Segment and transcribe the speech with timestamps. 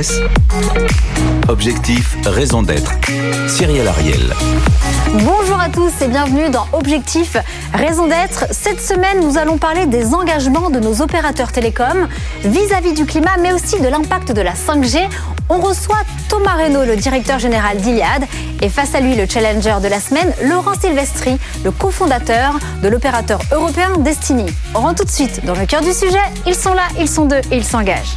[0.00, 0.20] Business.
[1.48, 2.92] Objectif, raison d'être.
[3.48, 4.34] Cyril Ariel.
[5.12, 7.36] Bonjour à tous et bienvenue dans Objectif,
[7.74, 8.46] raison d'être.
[8.50, 12.08] Cette semaine, nous allons parler des engagements de nos opérateurs télécoms
[12.44, 15.06] vis-à-vis du climat, mais aussi de l'impact de la 5G.
[15.48, 18.24] On reçoit Thomas Reynaud, le directeur général d'Iliad,
[18.62, 23.40] et face à lui, le challenger de la semaine, Laurent Silvestri, le cofondateur de l'opérateur
[23.52, 24.46] européen Destiny.
[24.74, 26.18] On rentre tout de suite dans le cœur du sujet.
[26.46, 28.16] Ils sont là, ils sont deux et ils s'engagent.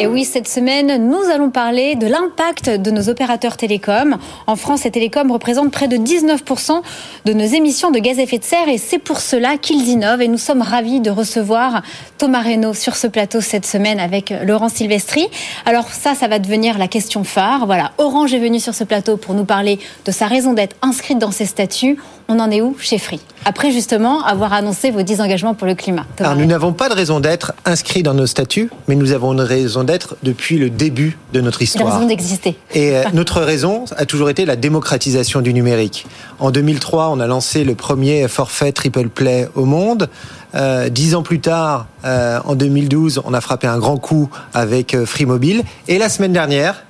[0.00, 4.16] Et oui, cette semaine, nous allons parler de l'impact de nos opérateurs télécoms.
[4.46, 6.82] En France, les télécoms représentent près de 19%
[7.24, 10.22] de nos émissions de gaz à effet de serre et c'est pour cela qu'ils innovent.
[10.22, 11.82] Et nous sommes ravis de recevoir
[12.16, 15.26] Thomas Reynaud sur ce plateau cette semaine avec Laurent Silvestri.
[15.66, 17.66] Alors ça, ça va devenir la question phare.
[17.66, 21.18] Voilà, Orange est venu sur ce plateau pour nous parler de sa raison d'être inscrite
[21.18, 21.98] dans ses statuts.
[22.28, 23.20] On en est où chez Free?
[23.46, 26.04] Après justement avoir annoncé vos 10 engagements pour le climat.
[26.18, 29.40] Alors nous n'avons pas de raison d'être inscrite dans nos statuts, mais nous avons une
[29.40, 31.88] raison d'être depuis le début de notre histoire.
[31.88, 32.56] Une raison d'exister.
[32.74, 36.06] Et euh, notre raison a toujours été la démocratisation du numérique.
[36.38, 40.10] En 2003, on a lancé le premier forfait triple play au monde.
[40.54, 44.96] Euh, dix ans plus tard, euh, en 2012, on a frappé un grand coup avec
[45.06, 45.62] Free Mobile.
[45.88, 46.84] Et la semaine dernière,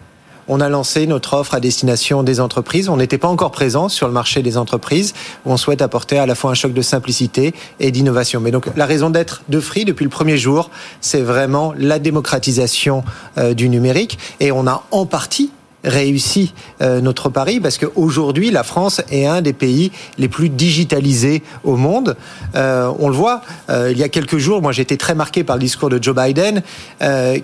[0.49, 2.89] on a lancé notre offre à destination des entreprises.
[2.89, 6.27] On n'était pas encore présent sur le marché des entreprises où on souhaite apporter à
[6.27, 8.41] la fois un choc de simplicité et d'innovation.
[8.41, 13.05] Mais donc la raison d'être de Free depuis le premier jour, c'est vraiment la démocratisation
[13.37, 15.51] euh, du numérique et on a en partie
[15.85, 21.43] réussi euh, notre pari parce qu'aujourd'hui la France est un des pays les plus digitalisés
[21.62, 22.17] au monde.
[22.57, 25.61] Euh, on le voit, il y a quelques jours, moi j'étais très marqué par le
[25.61, 26.62] discours de Joe Biden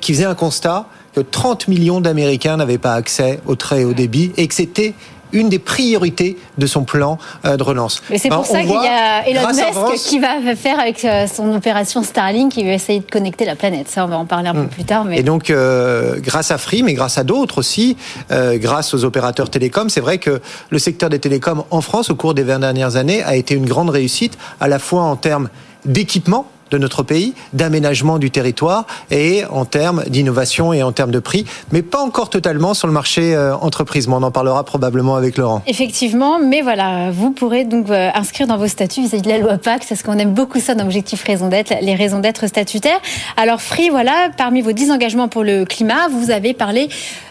[0.00, 4.32] qui faisait un constat que 30 millions d'Américains n'avaient pas accès au très haut débit
[4.36, 4.94] et que c'était
[5.34, 8.02] une des priorités de son plan euh, de relance.
[8.08, 11.26] Mais c'est pour Alors, ça qu'il y a Elon Musk qui va faire avec euh,
[11.26, 13.88] son opération Starlink, qui va essayer de connecter la planète.
[13.88, 15.04] Ça, on va en parler un peu plus tard.
[15.04, 17.96] Mais Et donc, euh, grâce à Free, mais grâce à d'autres aussi,
[18.30, 20.40] euh, grâce aux opérateurs télécoms, c'est vrai que
[20.70, 23.66] le secteur des télécoms en France, au cours des 20 dernières années, a été une
[23.66, 25.48] grande réussite, à la fois en termes
[25.84, 31.20] d'équipement de notre pays, d'aménagement du territoire et en termes d'innovation et en termes de
[31.20, 34.08] prix, mais pas encore totalement sur le marché euh, entreprise.
[34.08, 35.62] Mais on en parlera probablement avec Laurent.
[35.66, 39.56] Effectivement, mais voilà, vous pourrez donc euh, inscrire dans vos statuts vis-à-vis de la loi
[39.56, 43.00] Pacte, parce qu'on aime beaucoup ça dans Objectif Raison d'être, les raisons d'être statutaires.
[43.36, 46.88] Alors Free, voilà, parmi vos 10 engagements pour le climat, vous avez parlé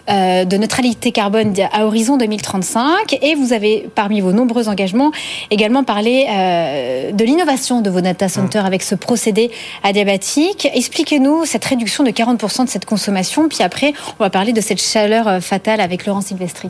[0.09, 5.12] euh, de neutralité carbone à horizon 2035 et vous avez, parmi vos nombreux engagements,
[5.50, 9.50] également parlé euh, de l'innovation de vos data centers avec ce procédé
[9.81, 10.68] adiabatique.
[10.74, 14.81] Expliquez-nous cette réduction de 40% de cette consommation, puis après, on va parler de cette
[14.81, 16.70] chaleur euh, fatale avec Laurent Silvestri.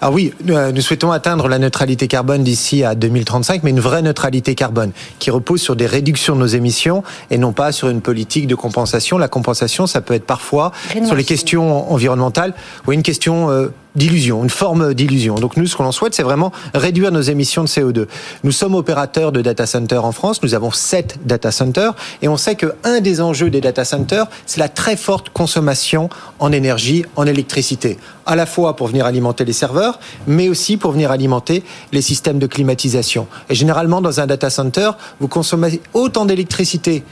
[0.00, 4.56] Ah oui, nous souhaitons atteindre la neutralité carbone d'ici à 2035, mais une vraie neutralité
[4.56, 8.46] carbone qui repose sur des réductions de nos émissions et non pas sur une politique
[8.46, 9.16] de compensation.
[9.16, 10.72] La compensation, ça peut être parfois
[11.04, 12.52] sur les questions environnementales
[12.86, 15.36] ou une question euh, d'illusion, une forme d'illusion.
[15.36, 18.06] Donc nous, ce qu'on en souhaite, c'est vraiment réduire nos émissions de CO2.
[18.42, 20.42] Nous sommes opérateurs de data centers en France.
[20.42, 24.26] Nous avons sept data centers et on sait que un des enjeux des data centers,
[24.46, 26.08] c'est la très forte consommation
[26.38, 30.92] en énergie, en électricité, à la fois pour venir alimenter les serveurs, mais aussi pour
[30.92, 33.26] venir alimenter les systèmes de climatisation.
[33.48, 37.04] Et généralement, dans un data center, vous consommez autant d'électricité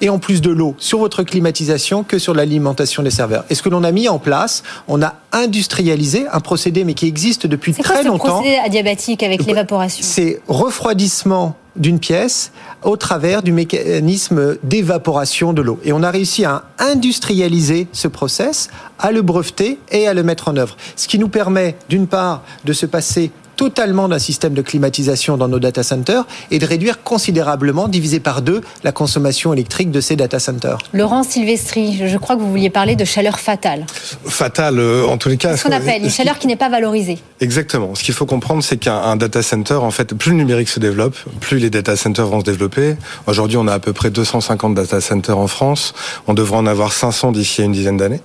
[0.00, 3.44] et en plus de l'eau sur votre climatisation que sur l'alimentation des serveurs.
[3.50, 7.06] Et ce que l'on a mis en place, on a industrialisé un procédé mais qui
[7.06, 8.36] existe depuis C'est quoi très longtemps.
[8.36, 12.50] procédé adiabatique avec l'évaporation C'est refroidissement d'une pièce
[12.82, 15.78] au travers du mécanisme d'évaporation de l'eau.
[15.84, 20.48] Et on a réussi à industrialiser ce process, à le breveter et à le mettre
[20.48, 20.76] en œuvre.
[20.96, 23.30] Ce qui nous permet, d'une part, de se passer
[23.64, 28.40] totalement d'un système de climatisation dans nos data centers et de réduire considérablement, divisé par
[28.40, 30.78] deux, la consommation électrique de ces data centers.
[30.94, 33.84] Laurent Silvestri, je- crois que vous vouliez parler de chaleur fatale.
[34.24, 35.50] Fatal, euh, en tous les cas.
[35.50, 37.18] C'est ce qu'on appelle une chaleur qui n'est pas valorisée.
[37.42, 37.94] Exactement.
[37.94, 40.80] Ce qu'il faut comprendre, c'est qu'un un data center, en fait, plus le numérique se
[40.80, 42.96] développe, plus les data centers vont se développer.
[43.26, 45.92] Aujourd'hui, on a à peu près 250 data centers en France.
[46.26, 48.22] On devrait en avoir 500 d'ici à une dizaine d'années.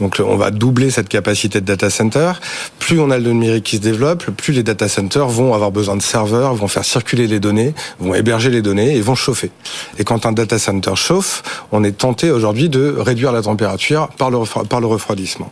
[0.00, 2.34] Donc, on va doubler cette capacité de data center.
[2.78, 5.96] Plus on a le numérique qui se développe, plus les data centers vont avoir besoin
[5.96, 9.50] de serveurs, vont faire circuler les données, vont héberger les données et vont chauffer.
[9.98, 11.42] Et quand un data center chauffe,
[11.72, 14.38] on est tenté aujourd'hui de réduire la température par le,
[14.68, 15.50] par le refroidissement.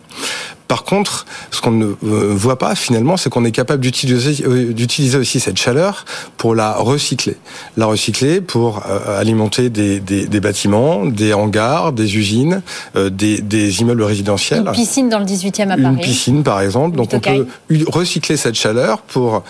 [0.69, 5.39] Par contre, ce qu'on ne voit pas finalement, c'est qu'on est capable d'utiliser d'utiliser aussi
[5.39, 6.05] cette chaleur
[6.39, 7.37] pour la recycler,
[7.77, 12.63] la recycler pour alimenter des, des, des, bâtiments, des hangars, des usines,
[12.95, 14.65] des, des immeubles résidentiels.
[14.67, 15.85] Une piscine dans le 18e à Paris.
[15.85, 16.97] Une piscine par exemple.
[16.97, 17.47] Donc on peut
[17.89, 19.43] recycler cette chaleur pour,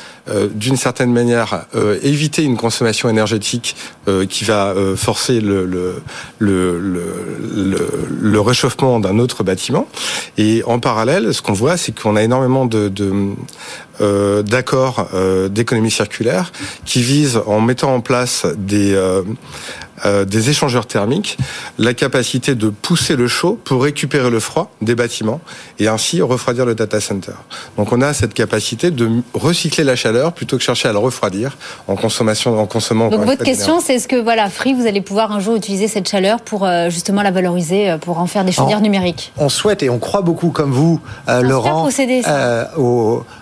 [0.55, 1.67] d'une certaine manière,
[2.03, 3.77] éviter une consommation énergétique
[4.29, 6.03] qui va forcer le, le,
[6.39, 7.89] le, le,
[8.21, 9.87] le réchauffement d'un autre bâtiment.
[10.39, 12.91] Et en parallèle, ce qu'on voit, c'est qu'on a énormément de,
[14.01, 16.53] euh, d'accords euh, d'économie circulaire
[16.85, 19.23] qui visent, en mettant en place des euh,
[20.05, 21.39] euh, des échangeurs thermiques,
[21.79, 25.41] la capacité de pousser le chaud pour récupérer le froid des bâtiments
[25.79, 27.33] et ainsi refroidir le data center.
[27.77, 31.57] Donc on a cette capacité de recycler la chaleur plutôt que chercher à le refroidir
[31.87, 33.09] en consommation, en consommant.
[33.09, 36.09] Donc votre question, c'est est-ce que voilà, Free, vous allez pouvoir un jour utiliser cette
[36.09, 39.33] chaleur pour euh, justement la valoriser, pour en faire des chaudières numériques?
[39.37, 41.89] On souhaite et on croit beaucoup, comme vous, Laurent,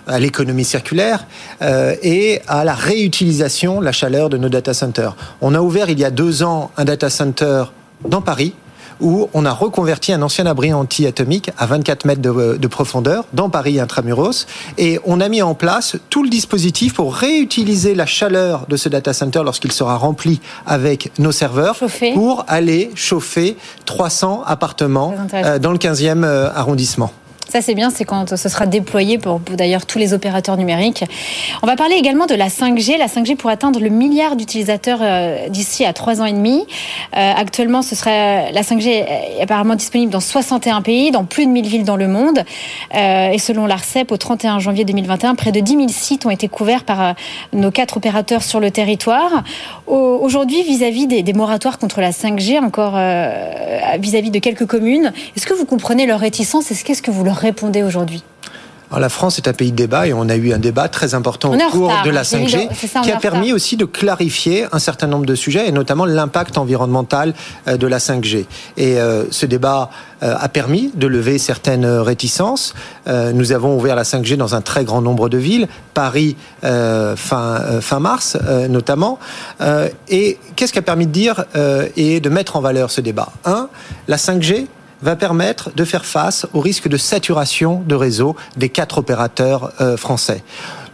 [0.05, 1.25] à l'économie circulaire
[1.61, 5.15] et à la réutilisation de la chaleur de nos data centers.
[5.41, 7.65] On a ouvert il y a deux ans un data center
[8.07, 8.53] dans Paris
[8.99, 13.79] où on a reconverti un ancien abri anti-atomique à 24 mètres de, profondeur dans Paris
[13.79, 14.47] intramuros
[14.77, 18.89] et on a mis en place tout le dispositif pour réutiliser la chaleur de ce
[18.89, 21.77] data center lorsqu'il sera rempli avec nos serveurs
[22.13, 27.11] pour aller chauffer 300 appartements euh, dans le 15e euh, arrondissement.
[27.49, 31.03] Ça, c'est bien, c'est quand ce sera déployé pour, d'ailleurs tous les opérateurs numériques.
[31.61, 32.97] On va parler également de la 5G.
[32.97, 36.65] La 5G pour atteindre le milliard d'utilisateurs euh, d'ici à trois ans et demi.
[37.15, 41.51] Euh, actuellement, ce serait, la 5G est apparemment disponible dans 61 pays, dans plus de
[41.51, 42.43] 1000 villes dans le monde.
[42.95, 46.47] Euh, et selon l'ARCEP, au 31 janvier 2021, près de 10 000 sites ont été
[46.47, 47.15] couverts par
[47.51, 49.43] nos quatre opérateurs sur le territoire.
[49.87, 52.93] Aujourd'hui, vis-à-vis des, moratoires contre la 5G, encore
[53.99, 57.23] vis-à-vis -vis de quelques communes, est-ce que vous comprenez leur réticence Est-ce qu'est-ce que vous
[57.23, 58.23] leur répondez aujourd'hui
[58.99, 61.53] la France est un pays de débat et on a eu un débat très important
[61.53, 62.69] au cours de la 5G
[63.03, 67.33] qui a permis aussi de clarifier un certain nombre de sujets et notamment l'impact environnemental
[67.67, 68.45] euh, de la 5G.
[68.77, 69.89] Et euh, ce débat
[70.21, 72.73] euh, a permis de lever certaines réticences.
[73.07, 77.99] Nous avons ouvert la 5G dans un très grand nombre de villes, Paris fin, fin
[77.99, 78.37] mars
[78.69, 79.19] notamment.
[80.09, 81.45] Et qu'est-ce qui a permis de dire
[81.95, 83.29] et de mettre en valeur ce débat?
[83.45, 83.67] Un,
[84.07, 84.67] la 5G
[85.03, 89.97] va permettre de faire face au risque de saturation de réseau des quatre opérateurs euh,
[89.97, 90.43] français.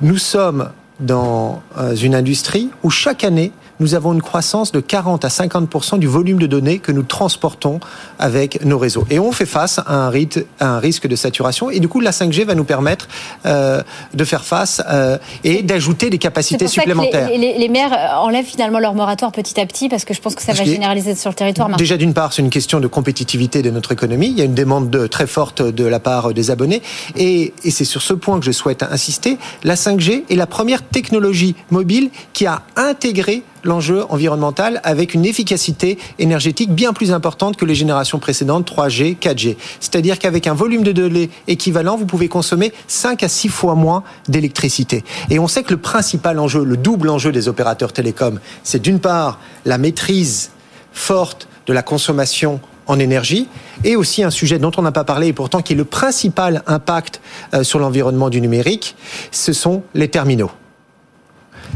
[0.01, 5.25] Nous sommes dans euh, une industrie où chaque année, nous avons une croissance de 40
[5.25, 7.79] à 50% du volume de données que nous transportons
[8.17, 9.05] avec nos réseaux.
[9.09, 11.69] Et on fait face à un, rythme, à un risque de saturation.
[11.69, 13.07] Et du coup, la 5G va nous permettre
[13.45, 13.81] euh,
[14.13, 17.29] de faire face euh, et d'ajouter des capacités supplémentaires.
[17.29, 20.41] les, les, maires enlèvent finalement leur moratoire petit à petit parce que je pense que
[20.41, 21.69] ça va généraliser sur le territoire.
[21.77, 24.27] Déjà, d'une part, c'est une question de compétitivité de notre économie.
[24.27, 26.81] Il y a une demande de, très forte de la part des abonnés.
[27.15, 29.37] Et, et c'est sur ce point que je souhaite insister.
[29.63, 35.97] La 5G est la première technologie mobile qui a intégré l'enjeu environnemental avec une efficacité
[36.17, 39.57] énergétique bien plus importante que les générations précédentes 3G, 4G.
[39.79, 44.03] C'est-à-dire qu'avec un volume de données équivalent, vous pouvez consommer 5 à 6 fois moins
[44.27, 45.03] d'électricité.
[45.29, 48.99] Et on sait que le principal enjeu, le double enjeu des opérateurs télécoms, c'est d'une
[48.99, 50.51] part la maîtrise
[50.91, 53.47] forte de la consommation en énergie
[53.83, 56.63] et aussi un sujet dont on n'a pas parlé et pourtant qui est le principal
[56.67, 57.21] impact
[57.53, 58.95] euh, sur l'environnement du numérique,
[59.31, 60.51] ce sont les terminaux.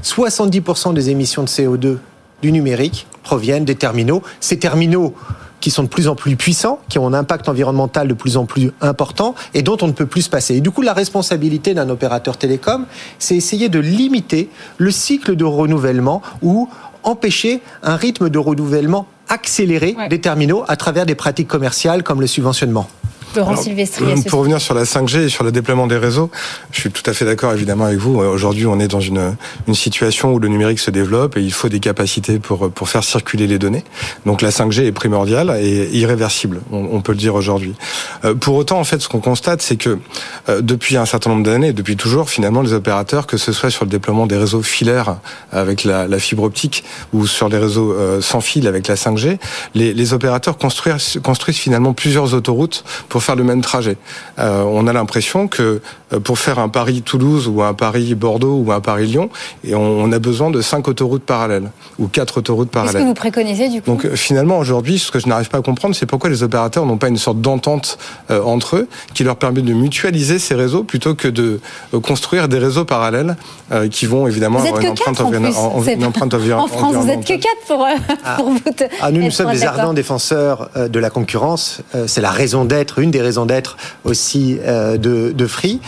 [0.04, 1.98] 70% des émissions de CO2
[2.42, 4.22] du numérique proviennent des terminaux.
[4.40, 5.16] Ces terminaux
[5.62, 8.46] qui sont de plus en plus puissants, qui ont un impact environnemental de plus en
[8.46, 10.56] plus important et dont on ne peut plus se passer.
[10.56, 12.86] Et du coup, la responsabilité d'un opérateur télécom,
[13.18, 16.68] c'est essayer de limiter le cycle de renouvellement ou
[17.04, 22.28] empêcher un rythme de renouvellement accéléré des terminaux à travers des pratiques commerciales comme le
[22.28, 22.90] subventionnement.
[23.38, 26.30] Euh, pour revenir sur la 5G et sur le déploiement des réseaux,
[26.72, 28.20] je suis tout à fait d'accord évidemment avec vous.
[28.20, 29.36] Aujourd'hui, on est dans une,
[29.68, 33.04] une situation où le numérique se développe et il faut des capacités pour, pour faire
[33.04, 33.84] circuler les données.
[34.26, 37.74] Donc la 5G est primordiale et irréversible, on, peut le dire aujourd'hui.
[38.24, 39.98] Euh, pour autant, en fait, ce qu'on constate, c'est que
[40.50, 43.86] euh, depuis un certain nombre d'années, depuis toujours, finalement, les opérateurs, que ce soit sur
[43.86, 45.18] le déploiement des réseaux filaires
[45.52, 49.38] avec la, la fibre optique ou sur les réseaux sans fil avec la 5G,
[49.76, 53.98] les, les opérateurs construisent, construisent finalement plusieurs autoroutes pour faire le même trajet.
[54.40, 55.82] Euh, on a l'impression que
[56.14, 59.30] euh, pour faire un Paris-Toulouse ou un Paris-Bordeaux ou un Paris-Lyon,
[59.64, 62.94] et on, a besoin de cinq autoroutes parallèles ou quatre autoroutes parallèles.
[62.94, 65.60] Qu'est-ce que vous préconisez du coup Donc euh, finalement aujourd'hui, ce que je n'arrive pas
[65.60, 67.98] à comprendre, c'est pourquoi les opérateurs n'ont pas une sorte d'entente
[68.30, 71.60] entre eux qui leur permet de mutualiser ces réseaux plutôt que de
[72.02, 73.36] construire des réseaux parallèles
[73.92, 76.60] qui vont évidemment avoir une empreinte, environnementale.
[76.60, 77.86] En France, vous êtes que quatre pour,
[78.26, 78.36] ah.
[78.38, 78.60] pour vous.
[79.02, 81.82] Ah, nous, nous sommes des ardents défenseurs de la concurrence.
[82.08, 85.80] C'est la raison d'être, une des raisons d'être aussi de, de, Free.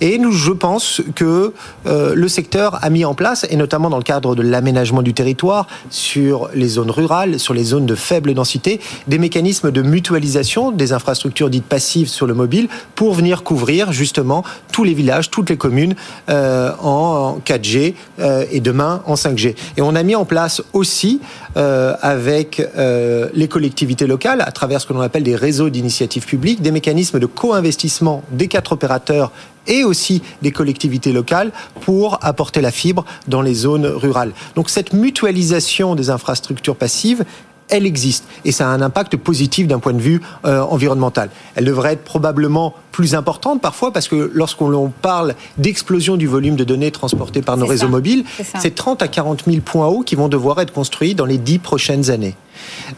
[0.00, 1.52] et nous, je pense que
[1.86, 5.66] le secteur a mis en place, et notamment dans le cadre de l'aménagement du territoire,
[5.90, 10.92] sur les zones rurales, sur les zones de faible densité, des mécanismes de mutualisation des
[10.92, 15.56] infrastructures dites passives sur le mobile pour venir couvrir justement tous les villages, toutes les
[15.56, 15.94] communes
[16.28, 19.54] euh, en 4G euh, et demain en 5G.
[19.76, 21.20] Et on a mis en place aussi
[21.56, 22.62] euh, avec
[23.34, 26.23] les collectivités locales, à travers ce que l'on appelle des réseaux d'initiatives
[26.60, 29.32] des mécanismes de co-investissement des quatre opérateurs
[29.66, 31.52] et aussi des collectivités locales
[31.82, 34.32] pour apporter la fibre dans les zones rurales.
[34.56, 37.24] Donc cette mutualisation des infrastructures passives,
[37.70, 41.30] elle existe et ça a un impact positif d'un point de vue euh, environnemental.
[41.54, 46.64] Elle devrait être probablement plus importante parfois parce que lorsqu'on parle d'explosion du volume de
[46.64, 48.24] données transportées par nos réseaux mobiles,
[48.60, 51.58] c'est 30 à 40 000 points hauts qui vont devoir être construits dans les dix
[51.58, 52.36] prochaines années.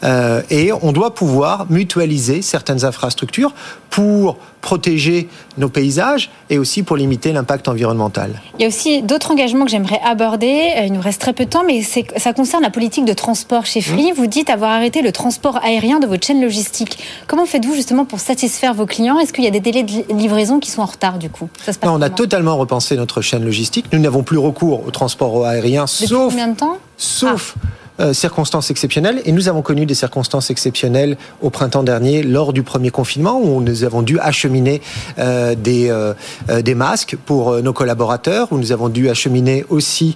[0.03, 3.53] Euh, et on doit pouvoir mutualiser certaines infrastructures
[3.89, 8.41] pour protéger nos paysages et aussi pour limiter l'impact environnemental.
[8.59, 10.73] Il y a aussi d'autres engagements que j'aimerais aborder.
[10.77, 13.65] Euh, il nous reste très peu de temps, mais ça concerne la politique de transport
[13.65, 14.11] chez Free.
[14.11, 14.15] Mmh.
[14.15, 16.99] Vous dites avoir arrêté le transport aérien de votre chaîne logistique.
[17.27, 19.19] Comment faites-vous justement pour satisfaire vos clients?
[19.19, 21.49] Est-ce qu'il y a des délais de livraison qui sont en retard du coup?
[21.83, 23.85] Non, On a totalement repensé notre chaîne logistique.
[23.93, 26.31] Nous n'avons plus recours au transport aérien, Depuis sauf...
[26.31, 26.77] combien de temps?
[26.97, 27.55] Sauf...
[27.57, 27.67] Ah.
[27.99, 29.23] Euh, circonstances exceptionnelles.
[29.25, 33.59] Et nous avons connu des circonstances exceptionnelles au printemps dernier lors du premier confinement où
[33.59, 34.83] nous avons dû acheminer
[35.17, 36.13] euh, des, euh,
[36.61, 40.15] des masques pour nos collaborateurs, où nous avons dû acheminer aussi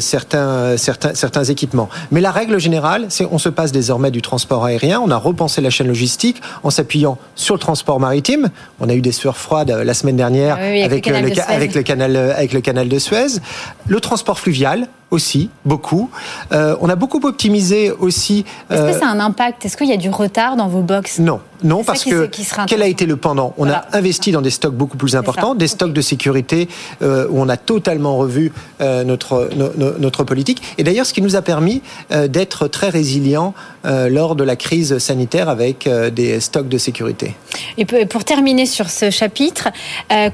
[0.00, 1.88] certains, certains, certains équipements.
[2.10, 5.00] Mais la règle générale, c'est on se passe désormais du transport aérien.
[5.00, 8.50] On a repensé la chaîne logistique en s'appuyant sur le transport maritime.
[8.80, 12.16] On a eu des sueurs froides la semaine dernière ah avec, le, avec, le, canal,
[12.16, 13.38] avec le canal de Suez.
[13.86, 16.10] Le transport fluvial, aussi, beaucoup.
[16.52, 18.44] Euh, on a beaucoup optimisé aussi.
[18.70, 19.64] Est-ce que euh, ça a un impact?
[19.64, 21.18] Est-ce qu'il y a du retard dans vos box?
[21.18, 22.30] Non, non, parce que
[22.66, 23.54] quel a été le pendant?
[23.58, 26.68] On a investi dans des stocks beaucoup plus importants, des stocks de sécurité
[27.02, 29.50] euh, où on a totalement revu notre
[29.98, 30.62] notre politique.
[30.78, 33.54] Et d'ailleurs, ce qui nous a permis d'être très résilients
[33.84, 37.34] lors de la crise sanitaire avec des stocks de sécurité.
[37.78, 39.68] Et pour terminer sur ce chapitre,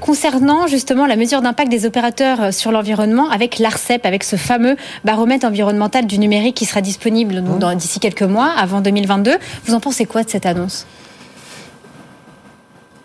[0.01, 5.45] concernant justement la mesure d'impact des opérateurs sur l'environnement avec l'Arcep, avec ce fameux baromètre
[5.45, 7.75] environnemental du numérique qui sera disponible mmh.
[7.75, 9.37] d'ici quelques mois, avant 2022.
[9.65, 10.85] Vous en pensez quoi de cette annonce?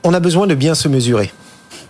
[0.08, 1.32] On a besoin de bien se mesurer.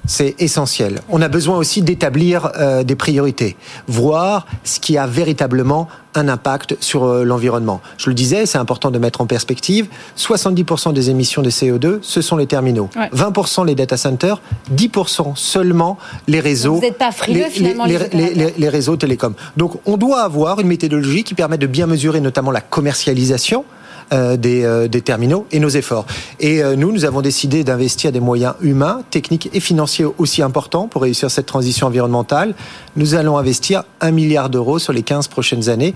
[0.06, 1.00] C'est essentiel.
[1.10, 3.58] On a besoin aussi d'établir euh, des priorités,
[3.88, 7.82] voir ce qui a véritablement un impact sur euh, l'environnement.
[7.98, 9.88] Je le disais, c'est important de mettre en perspective.
[10.16, 12.88] 70% des émissions de CO2, ce sont les terminaux.
[12.96, 14.40] 20% les data centers,
[14.74, 16.76] 10% seulement les réseaux.
[16.76, 19.34] Vous n'êtes pas frileux les, finalement les, réseaux télécoms.
[19.58, 23.66] Donc on doit avoir une méthodologie qui permet de bien mesurer notamment la commercialisation
[24.12, 26.06] euh, euh, des, terminaux et nos efforts.
[26.38, 30.86] Et euh, nous, nous avons décidé d'investir des moyens humains, techniques et financiers aussi importants
[30.86, 32.54] pour réussir cette transition environnementale.
[32.94, 35.92] Nous allons investir un milliard d'euros sur les 15 prochaines années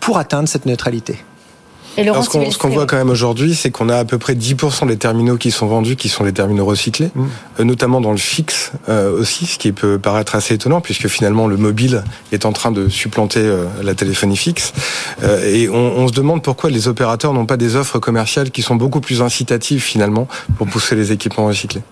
[0.00, 1.16] pour atteindre cette neutralité
[1.96, 5.36] ce qu'on voit quand même aujourd'hui, c'est qu'on a à peu près 10% des terminaux
[5.36, 7.24] qui sont vendus qui sont des terminaux recyclés, mmh.
[7.60, 11.46] euh, notamment dans le fixe euh, aussi, ce qui peut paraître assez étonnant puisque finalement
[11.46, 14.72] le mobile est en train de supplanter euh, la téléphonie fixe.
[15.22, 19.00] et on, se demande pourquoi les opérateurs n'ont pas des offres commerciales qui sont beaucoup
[19.00, 21.82] plus incitatives finalement pour pousser les équipements recyclés.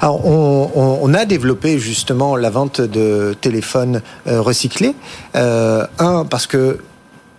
[0.00, 4.94] Alors, on, a développé justement la vente de téléphones recyclés.
[5.34, 6.78] un, parce que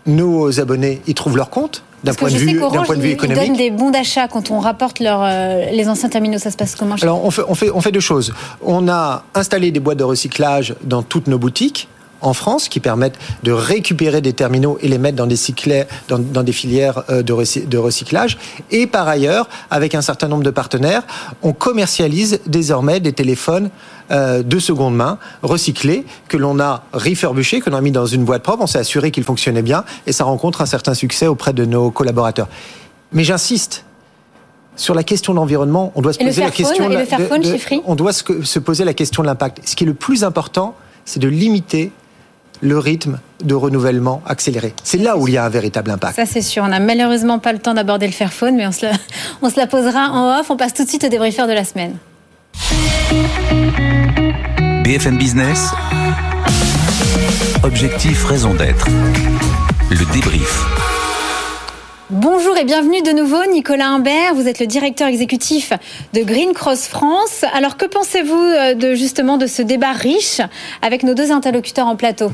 [0.06, 3.44] nos abonnés y trouvent leur compte d'un point, de vue, point de vue économique.
[3.44, 6.38] Ils donnent des bons d'achat quand on rapporte leur, euh, les anciens terminaux.
[6.38, 8.34] Ça se passe comment Alors, on fait, on, fait, on fait deux choses.
[8.62, 11.90] On a installé des boîtes de recyclage dans toutes nos boutiques
[12.22, 15.38] en France qui permettent de récupérer des terminaux et les mettre dans des,
[16.08, 18.38] dans, dans des filières euh, de, de recyclage.
[18.72, 21.04] Et par ailleurs, avec un certain nombre de partenaires,
[21.44, 23.70] on commercialise désormais des téléphones
[24.12, 28.24] euh, de seconde main recyclés que l'on a refurbishés, que l'on a mis dans une
[28.26, 28.64] boîte propre.
[28.64, 31.92] On s'est assuré qu'ils fonctionnaient bien et ça rencontre un certain succès auprès de nos
[31.92, 32.48] collaborateurs.
[33.12, 33.86] Mais j'insiste,
[34.76, 36.90] sur la question de l'environnement, on doit se poser la question.
[37.86, 39.62] on doit se poser la question de l'impact.
[39.66, 41.92] Ce qui est le plus important, c'est de limiter
[42.62, 44.74] le rythme de renouvellement accéléré.
[44.84, 46.16] C'est là où il y a un véritable impact.
[46.16, 46.64] Ça, c'est sûr.
[46.64, 48.94] On n'a malheureusement pas le temps d'aborder le Fairphone, mais on se, la,
[49.42, 50.50] on se la posera en off.
[50.50, 51.98] On passe tout de suite au débriefeur de la semaine.
[54.84, 55.72] BFM Business.
[57.64, 58.88] Objectif, raison d'être.
[59.90, 60.64] Le débrief.
[62.10, 64.36] Bonjour et bienvenue de nouveau, Nicolas Imbert.
[64.36, 65.74] Vous êtes le directeur exécutif
[66.14, 67.44] de Green Cross France.
[67.54, 70.42] Alors, que pensez-vous euh, de justement de ce débat riche
[70.82, 72.32] avec nos deux interlocuteurs en plateau?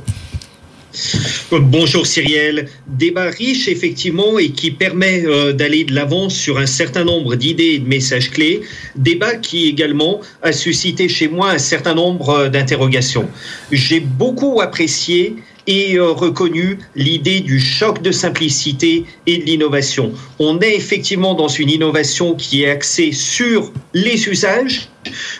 [1.52, 2.68] Bonjour Cyrielle.
[2.88, 7.76] Débat riche effectivement et qui permet euh, d'aller de l'avant sur un certain nombre d'idées
[7.76, 8.62] et de messages clés.
[8.96, 13.28] Débat qui également a suscité chez moi un certain nombre euh, d'interrogations.
[13.72, 15.36] J'ai beaucoup apprécié
[15.68, 20.14] et euh, reconnu l'idée du choc de simplicité et de l'innovation.
[20.40, 24.90] On est effectivement dans une innovation qui est axée sur les usages,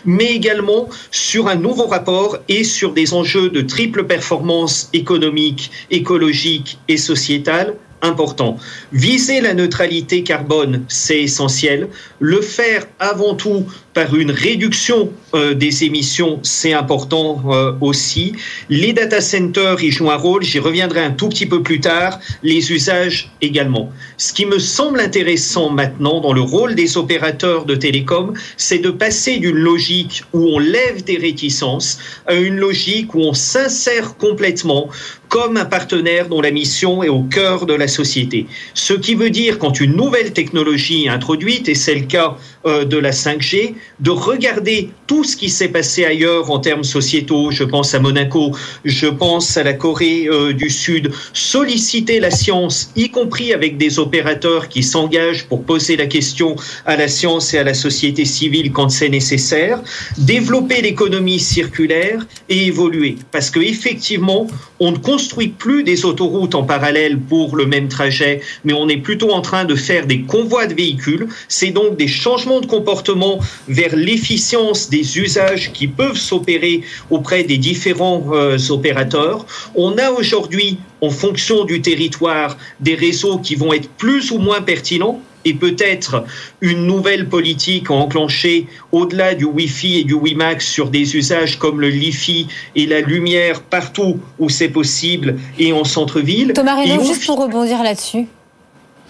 [0.04, 6.78] mais également sur un nouveau rapport et sur des enjeux de triple performance économique, écologique
[6.88, 8.58] et sociétale important.
[8.92, 11.88] Viser la neutralité carbone, c'est essentiel.
[12.18, 18.32] Le faire avant tout par une réduction euh, des émissions, c'est important euh, aussi.
[18.68, 22.18] Les data centers y jouent un rôle, j'y reviendrai un tout petit peu plus tard,
[22.42, 23.92] les usages également.
[24.16, 28.90] Ce qui me semble intéressant maintenant dans le rôle des opérateurs de télécom, c'est de
[28.90, 34.88] passer d'une logique où on lève des réticences à une logique où on s'insère complètement
[35.32, 38.46] comme un partenaire dont la mission est au cœur de la société.
[38.74, 42.36] Ce qui veut dire quand une nouvelle technologie est introduite, et c'est le cas
[42.66, 47.50] euh, de la 5G, de regarder tout ce qui s'est passé ailleurs en termes sociétaux.
[47.50, 48.52] Je pense à Monaco,
[48.84, 51.10] je pense à la Corée euh, du Sud.
[51.32, 56.94] Solliciter la science, y compris avec des opérateurs qui s'engagent pour poser la question à
[56.96, 59.80] la science et à la société civile quand c'est nécessaire.
[60.18, 63.16] Développer l'économie circulaire et évoluer.
[63.30, 64.46] Parce que effectivement,
[64.78, 65.21] on ne construit
[65.58, 69.64] plus des autoroutes en parallèle pour le même trajet, mais on est plutôt en train
[69.64, 71.28] de faire des convois de véhicules.
[71.48, 73.38] C'est donc des changements de comportement
[73.68, 79.46] vers l'efficience des usages qui peuvent s'opérer auprès des différents euh, opérateurs.
[79.74, 84.60] On a aujourd'hui, en fonction du territoire, des réseaux qui vont être plus ou moins
[84.60, 86.24] pertinents et peut-être
[86.60, 91.80] une nouvelle politique à enclencher au-delà du Wi-Fi et du WiMAX sur des usages comme
[91.80, 92.46] le Li-Fi
[92.76, 96.52] et la lumière partout où c'est possible et en centre-ville.
[96.54, 98.26] Thomas juste pour rebondir là-dessus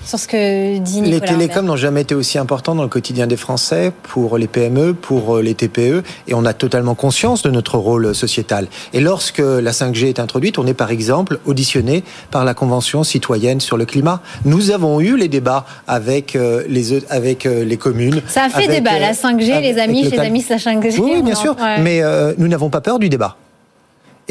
[0.04, 3.26] sur ce que dit Nicolas Les télécoms n'ont jamais été aussi importants dans le quotidien
[3.26, 7.50] des Français, pour les PME, pour euh, les TPE, et on a totalement conscience de
[7.50, 8.66] notre rôle sociétal.
[8.92, 13.60] Et lorsque la 5G est introduite, on est par exemple auditionné par la Convention citoyenne
[13.60, 14.20] sur le climat.
[14.44, 18.22] Nous avons eu les débats avec euh, les, avec euh, les communes.
[18.28, 20.98] Ça a fait débat, la 5G, les amis, les amis, la 5G.
[21.00, 22.02] Oui, bien sûr, mais
[22.38, 23.36] nous n'avons pas peur du débat.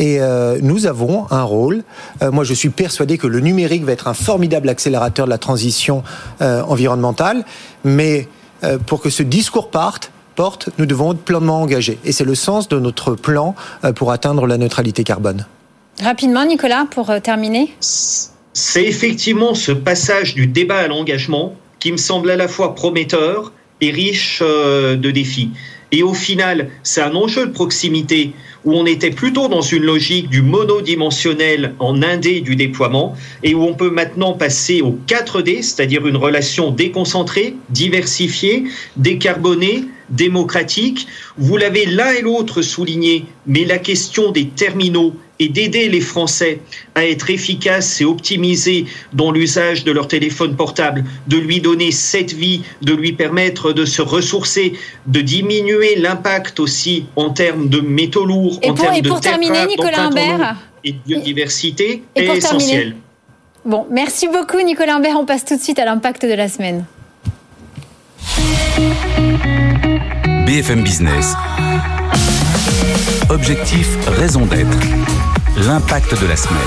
[0.01, 1.83] Et euh, nous avons un rôle.
[2.23, 5.37] Euh, moi, je suis persuadé que le numérique va être un formidable accélérateur de la
[5.37, 6.03] transition
[6.41, 7.45] euh, environnementale.
[7.85, 8.27] Mais
[8.85, 11.97] pour que ce discours parte, porte, nous devons être pleinement engagés.
[12.05, 13.55] Et c'est le sens de notre plan
[13.95, 15.47] pour atteindre la neutralité carbone.
[15.99, 17.73] Rapidement, Nicolas, pour terminer.
[17.79, 23.51] C'est effectivement ce passage du débat à l'engagement qui me semble à la fois prometteur
[23.81, 25.49] et riche de défis.
[25.91, 28.33] Et au final, c'est un enjeu de proximité
[28.65, 33.63] où on était plutôt dans une logique du monodimensionnel en indé du déploiement et où
[33.63, 38.65] on peut maintenant passer au 4D, c'est-à-dire une relation déconcentrée, diversifiée,
[38.97, 41.07] décarbonée, démocratique.
[41.37, 46.59] Vous l'avez l'un et l'autre souligné, mais la question des terminaux et d'aider les Français
[46.93, 52.31] à être efficaces et optimisés dans l'usage de leur téléphone portable, de lui donner cette
[52.31, 54.73] vie, de lui permettre de se ressourcer,
[55.07, 59.17] de diminuer l'impact aussi en termes de métaux lourds, et en pour, termes et pour
[59.17, 62.95] de terminer, Nicolas Imbert et de biodiversité est essentiel.
[63.65, 65.17] Bon, merci beaucoup Nicolas Imbert.
[65.17, 66.85] On passe tout de suite à l'impact de la semaine.
[70.45, 71.33] BFM Business.
[73.29, 74.77] Objectif, raison d'être.
[75.57, 76.61] L'impact de la semaine.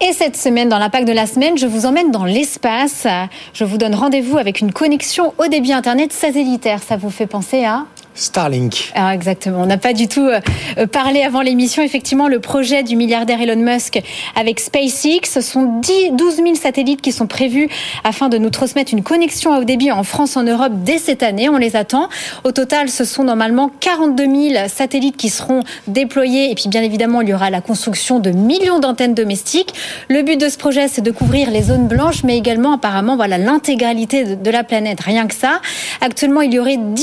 [0.00, 3.06] Et cette semaine, dans l'impact de la semaine, je vous emmène dans l'espace.
[3.52, 6.82] Je vous donne rendez-vous avec une connexion au débit Internet satellitaire.
[6.82, 8.92] Ça vous fait penser à Starlink.
[8.94, 9.62] Ah, exactement.
[9.62, 11.82] On n'a pas du tout euh, parlé avant l'émission.
[11.82, 14.02] Effectivement, le projet du milliardaire Elon Musk
[14.36, 17.68] avec SpaceX, ce sont 10, 12 000 satellites qui sont prévus
[18.04, 21.22] afin de nous transmettre une connexion à haut débit en France, en Europe dès cette
[21.22, 21.48] année.
[21.48, 22.08] On les attend.
[22.44, 26.50] Au total, ce sont normalement 42 000 satellites qui seront déployés.
[26.50, 29.74] Et puis, bien évidemment, il y aura la construction de millions d'antennes domestiques.
[30.08, 33.38] Le but de ce projet, c'est de couvrir les zones blanches, mais également, apparemment, voilà,
[33.38, 35.00] l'intégralité de la planète.
[35.00, 35.60] Rien que ça.
[36.00, 37.02] Actuellement, il y aurait 10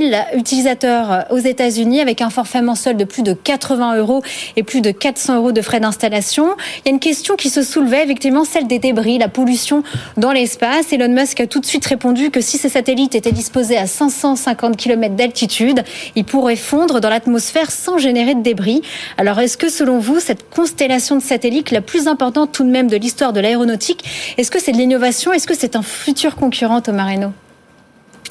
[0.00, 4.22] 000 utilisateurs aux États-Unis avec un forfait mensuel de plus de 80 euros
[4.56, 6.54] et plus de 400 euros de frais d'installation.
[6.84, 9.82] Il y a une question qui se soulevait, effectivement, celle des débris, la pollution
[10.18, 10.92] dans l'espace.
[10.92, 14.76] Elon Musk a tout de suite répondu que si ces satellites étaient disposés à 550
[14.76, 15.82] km d'altitude,
[16.14, 18.82] ils pourraient fondre dans l'atmosphère sans générer de débris.
[19.16, 22.88] Alors, est-ce que, selon vous, cette constellation de satellites, la plus importante tout de même
[22.88, 24.04] de l'histoire de l'aéronautique,
[24.36, 25.32] est-ce que c'est de l'innovation?
[25.32, 27.32] Est-ce que c'est un futur concurrent, Thomas Reynaud?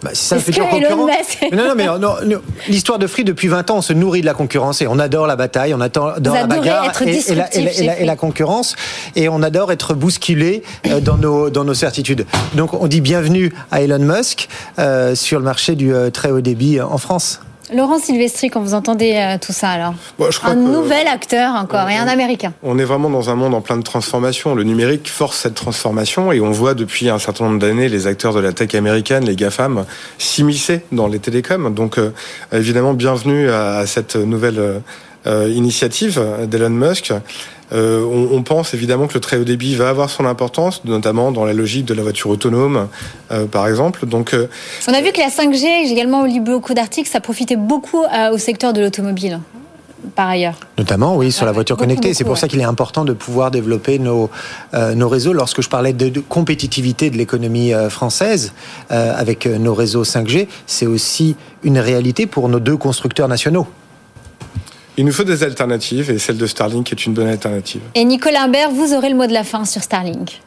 [0.04, 1.10] Bah, si ça fait concurrence.
[1.54, 2.16] non, non, mais non,
[2.68, 5.28] l'histoire de Free depuis 20 ans, on se nourrit de la concurrence et on adore
[5.28, 8.76] la bataille, on adore la bagarre et, et, la, concurrence
[9.16, 12.26] et on adore être bousculé euh, dans nos dans nos certitudes.
[12.56, 16.42] Donc on dit bienvenue à Elon Musk euh, sur le marché du euh, très haut
[16.42, 17.40] débit en France.
[17.72, 19.94] Laurent Silvestri, quand vous entendez euh, tout ça, alors
[20.44, 22.54] Un nouvel acteur encore, et un américain.
[22.62, 24.54] On est vraiment dans un monde en plein de transformation.
[24.54, 28.34] Le numérique force cette transformation, et on voit depuis un certain nombre d'années les acteurs
[28.34, 29.86] de la tech américaine, les GAFAM,
[30.18, 31.74] s'immiscer dans les télécoms.
[31.74, 32.12] Donc, euh,
[32.52, 34.82] évidemment, bienvenue à, cette nouvelle
[35.26, 37.14] euh, initiative d'Elon Musk.
[37.72, 41.46] Euh, on, pense évidemment que le très haut débit va avoir son importance, notamment dans
[41.46, 42.88] la logique de la voiture autonome,
[43.32, 44.06] euh, par exemple.
[44.06, 44.48] Donc, euh,
[44.88, 48.38] on a vu que la 5G, j'ai également lu beaucoup d'articles, ça profitait beaucoup au
[48.38, 49.40] secteur de l'automobile
[50.16, 50.56] par ailleurs.
[50.78, 52.14] Notamment, oui, sur la voiture connectée.
[52.14, 54.30] C'est pour ça qu'il est important de pouvoir développer nos,
[54.74, 55.32] nos réseaux.
[55.32, 58.52] Lorsque je parlais de, compétitivité de l'économie française
[58.90, 63.66] avec nos réseaux 5G, c'est aussi une réalité pour nos deux constructeurs nationaux.
[64.96, 67.82] Il nous faut des alternatives et celle de Starlink est une bonne alternative.
[67.96, 70.40] Et Nicolas Imbert, vous aurez le mot de la fin sur Starlink.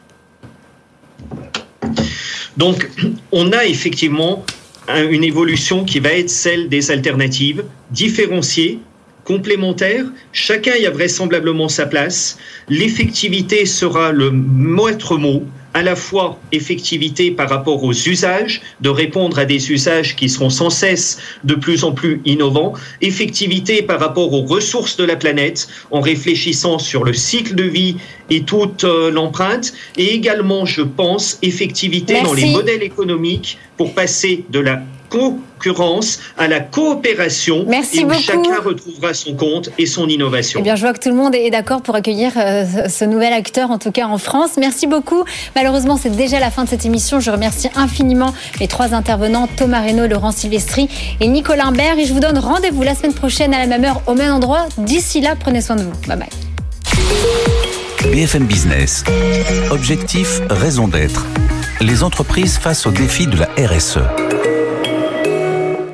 [2.55, 2.89] Donc,
[3.33, 4.45] on a effectivement
[4.89, 8.79] une évolution qui va être celle des alternatives différenciées,
[9.25, 10.05] complémentaires.
[10.31, 12.37] Chacun y a vraisemblablement sa place.
[12.69, 15.43] L'effectivité sera le maître mot
[15.77, 20.49] à la fois effectivité par rapport aux usages, de répondre à des usages qui seront
[20.49, 25.67] sans cesse de plus en plus innovants, effectivité par rapport aux ressources de la planète,
[25.91, 27.97] en réfléchissant sur le cycle de vie
[28.31, 34.45] et toute euh, l'empreinte, et également, je pense, effectivité dans les modèles économiques pour passer
[34.49, 40.07] de la concurrence, à la coopération, Merci et où chacun retrouvera son compte et son
[40.07, 40.59] innovation.
[40.59, 43.33] Eh bien, je vois que tout le monde est d'accord pour accueillir euh, ce nouvel
[43.33, 44.51] acteur, en tout cas en France.
[44.57, 45.23] Merci beaucoup.
[45.55, 47.19] Malheureusement, c'est déjà la fin de cette émission.
[47.19, 50.89] Je remercie infiniment les trois intervenants, Thomas Reynaud, Laurent Silvestri
[51.19, 51.97] et Nicolas Imbert.
[51.97, 54.67] Et je vous donne rendez-vous la semaine prochaine à la même heure, au même endroit.
[54.77, 55.91] D'ici là, prenez soin de vous.
[56.07, 56.29] Bye bye.
[58.11, 59.03] BFM Business.
[59.71, 61.25] Objectif, raison d'être.
[61.81, 63.99] Les entreprises face au défi de la RSE.